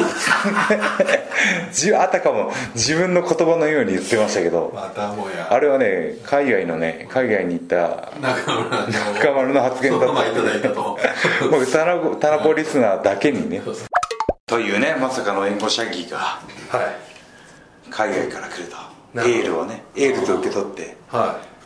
[1.98, 4.72] あたかも自分の言葉のように言ってましたけど。
[4.74, 5.48] またもや。
[5.50, 9.60] あれはね海外のね海外に行った中村の。
[9.60, 10.30] 発言だった。
[10.30, 10.68] んで
[11.50, 13.60] 僕タナタナポリスナーだけにね。
[14.46, 16.38] というねまさかの援護射撃が。
[16.70, 17.13] はい
[17.90, 18.94] 海外から来ると。
[19.16, 20.96] エールをねエールと受け取って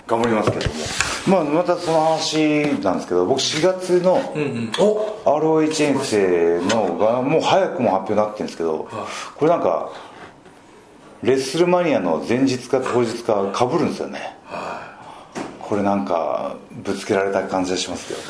[0.07, 4.21] 頑張りますけども、まあ、またその話なんですけど僕4月の
[5.25, 8.89] ROH 遠征のがもう早くも発表になってるんですけど
[9.37, 9.91] これなんか
[11.23, 14.37] レッスルマニアの前日か当日かかぶるんですよね。
[15.59, 18.27] これなんかぶつけられた感じがしますけどね。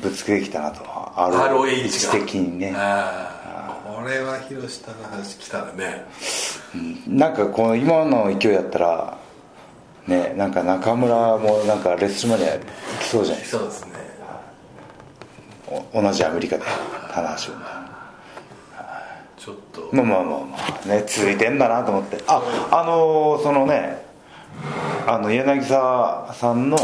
[0.00, 0.82] ぶつけてきたなと。
[0.84, 2.74] ROH 的にね
[3.98, 6.04] ここれは広下の話来たらね。
[7.08, 9.18] なんかこの今の勢いやったら
[10.06, 12.60] ねなんか中村もなんかレッスルマニア行
[13.00, 13.92] きそうじゃないですそうですね。
[15.92, 16.62] 同じアメリカで
[17.12, 17.62] 棚橋君
[19.36, 19.88] ちょっと。
[19.92, 22.22] まあまあまあまあね続いてんだなと思って。
[22.28, 22.40] あ
[22.70, 24.00] あのーそのね
[25.08, 26.76] あの柳沢さんの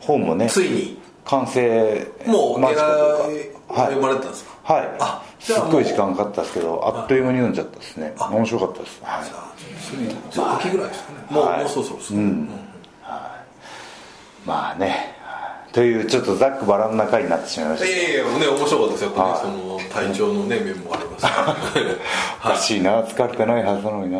[0.00, 0.98] 本もねついに。
[1.24, 4.74] 完成もう間近と狙いいうか読まれてたんですか？
[4.74, 4.88] はい。
[4.98, 8.14] あすっごい時間かかったですけどあっという間に読んじゃったですね。
[8.18, 9.24] 面白かったです、はい。
[10.34, 10.88] じゃあ秋ぐらい。
[10.88, 12.48] ですかねもう,、はいもうそろそろですか、うん。
[14.44, 15.14] まあね。
[15.72, 17.86] というちょっとざっくばらんな回になってしまいました。
[17.86, 21.26] いやいやね面白かったですやっぱね、その体調のね面もあります
[22.44, 24.18] おかしいな疲れてないはずなのにな。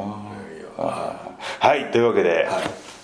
[0.78, 1.90] はい。
[1.90, 2.46] というわけで、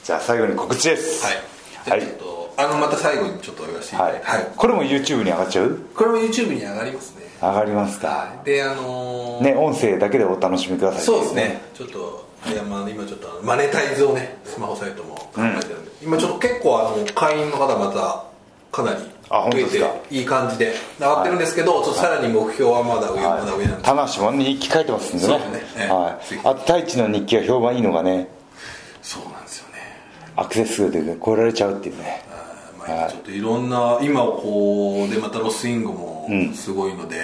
[0.05, 1.25] じゃあ最後に告知です。
[1.25, 1.37] はい。
[1.85, 4.23] じゃあちょっと、あのまた最後にちょっと言わせていたはいだい。
[4.23, 4.47] て、はい。
[4.55, 5.79] これも YouTube に上がっちゃう？
[5.95, 8.09] これも YouTube に上がりますね上がりますか。
[8.09, 11.03] はいであのーね音声だけでお楽しみください。
[11.03, 11.61] そうですね。
[11.75, 18.25] ちょっといやまあ今ちょっとマネタイズをねスマホサイトも考えてるんで、今ちょっと結構あの会員の方また
[18.71, 23.83] かなり増えていい感じで上がってるんですけど、ちょっとさらに目標はまだ上、まだ上なんです。
[23.83, 25.29] 田無も日記書いてますんでね。
[25.29, 25.83] そうですね。
[25.85, 28.29] ええはい、あと太一の日記が評判いいのがね
[29.01, 29.75] そうなんですよね。
[30.37, 32.23] アクセス数で超えられちゃうっていうね
[32.87, 37.17] あーまあ、今ちょっといろんな今こうでまたロスイングもすごいので、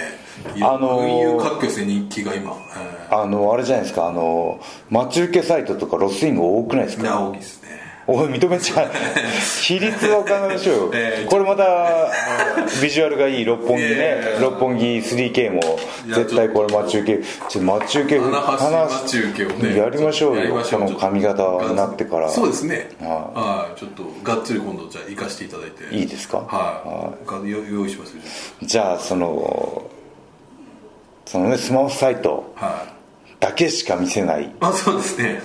[0.55, 4.59] いろあの各局ですね日記が今、えあのあれじゃないですかあの
[4.89, 7.29] 待ち受けサイトとかロスイング多くないですか？
[7.29, 7.60] 大きいですね
[8.07, 8.91] おい認めちゃう。
[9.61, 12.09] 比率を考えましょうよ、ええこれまた
[12.81, 15.61] ビジュアルがいい六本木ね、六本木 3K も
[16.07, 20.61] 絶対これ待ち受けちょ待ち受け棚橋棚待ち受けをねやりましょうよ。
[20.63, 22.29] この髪型になってから。
[22.29, 22.89] そうですね。
[23.01, 23.79] ははい。
[23.79, 25.95] ちょっとがっつり今度じゃあ行かせていただいて。
[25.95, 26.37] いいですか？
[26.39, 27.27] はい。
[27.29, 28.21] がよ用意しますよ
[28.63, 29.83] じゃあその
[31.25, 32.93] そのねスマホサイトはい。
[33.39, 34.53] だけしか見せない。
[34.59, 35.41] あそうですね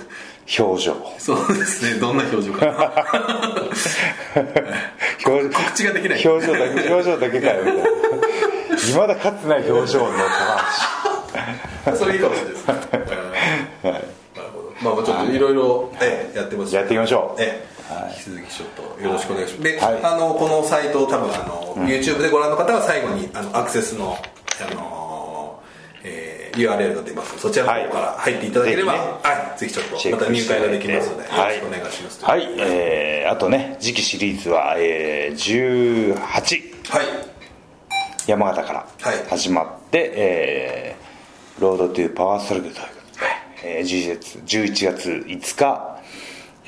[0.59, 0.95] 表情。
[1.19, 1.99] そうですね。
[1.99, 2.73] どんな表情かな。
[5.25, 6.27] 表告知ができない。
[6.27, 7.83] 表情だけ表情だけかよみたいな。
[7.83, 10.05] いまだかつてない表情の
[11.85, 12.73] 高それいいかもしれないですね。
[13.83, 14.05] なる
[14.53, 14.73] ほど。
[14.81, 15.39] まあまあちょっとい。
[15.39, 17.41] ろいろええやってますやっていきましょう。
[17.41, 17.77] ええ。
[18.09, 19.63] 引き続きちょっとよろしくお願いします。
[19.63, 19.99] で、はい。
[20.03, 24.17] あのこのサイトを多分あの、YouTube でご覧の方は最後にあのアクセスの
[26.57, 29.01] URL が出ますそちらの方から入っていただければ、はい。
[29.01, 31.55] はいぜひちょっとまた入会ができますので、はい。
[31.57, 32.25] よろしくお願いします。
[32.25, 37.05] はい、えーあとね次期シリーズは、えー、18はい。
[38.27, 39.17] 山形からはい。
[39.29, 43.19] 始まって、えーロードトゥーパワーストラグということ
[43.63, 45.99] で、えー11月11月5日、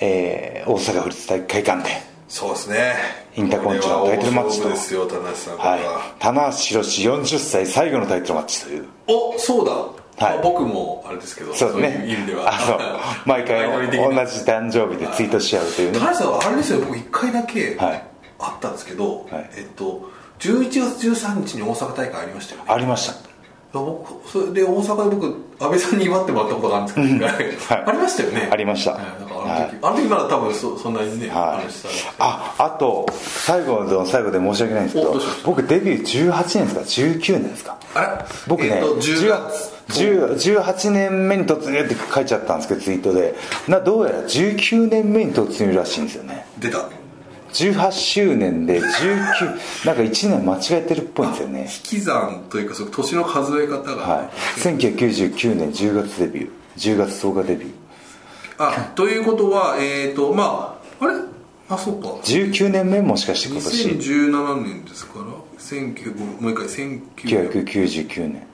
[0.02, 1.90] えー大阪府立体育会館で
[2.30, 2.96] そうですね。
[3.36, 4.70] インターコンチのタイトルマッチと。
[4.70, 5.58] ですよ田中さん。
[5.58, 5.82] は、はい。
[6.20, 8.86] 棚橋宏40歳最後のタイトルマッチという。
[9.08, 10.40] おそうだ、はい。
[10.44, 12.08] 僕もあれですけどそうですね。
[12.08, 12.54] 意味では。
[12.54, 12.80] あそう。
[13.26, 13.98] 毎回同じ
[14.46, 16.00] 誕生日でツイートし合うというね。
[16.00, 18.04] 田中さんあれですよ僕1回だけはい。
[18.38, 19.50] あったんですけど、はい。
[19.56, 22.66] えっと11月13日に大阪大会ありましたよね。
[22.68, 23.30] ありました
[23.72, 25.28] 僕それで大阪で僕
[25.60, 28.50] 安倍さんに祝ってもらったことがあるんですけど、ありましたよね。
[28.52, 28.92] ありました。
[28.94, 31.66] はいあの時、あの時まだ多分そそんなにね、はい。
[31.66, 35.16] 話したらああと最後の最後で申し訳ないんですけど
[35.46, 37.78] 僕デビュー18年ですか？19年ですか？
[37.94, 38.26] あれ？
[38.48, 43.36] 僕ね、えっと10 10月10 18年目に突入って書いちゃったんですけどツイートで。
[43.68, 46.46] などうやら19年目に突入らしいんですよね。
[46.58, 46.90] 出た
[47.52, 51.62] 18周年で19なんか1年間違えてるっぽいんですよね。
[51.62, 54.30] 引き算というかその年の数え方が、はい。
[54.60, 56.50] 1999年10月デビュー。
[56.78, 57.72] 10月10日デビュー。
[58.58, 61.14] あということはえっ、とまああれ？
[61.70, 62.10] あそうか。
[62.24, 63.90] 19年目もしかして今年。
[63.90, 65.26] 2017年ですから。
[65.60, 68.48] 19もう一回1999年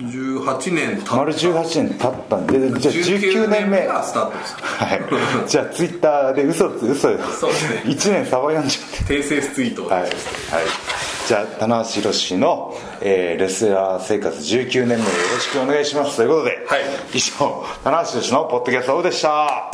[0.00, 1.16] 1918年経った。
[1.16, 3.86] 丸18年経ったんでじゃあ19年目。
[3.86, 4.54] がスタートです。
[4.56, 5.48] はい。
[5.48, 6.94] じゃあツイッターで嘘嘘。
[6.94, 7.82] そうですね。
[7.84, 9.88] 1年サバ読んじゃって訂正ツイートを。
[9.88, 10.10] はい、はい、
[11.28, 15.00] じゃあ棚橋宏の、えーレスラー生活19年目よ
[15.34, 16.16] ろしくお願いします。
[16.16, 16.80] ということで、はい。
[17.14, 19.70] 以上棚橋宏のポッドキャストでした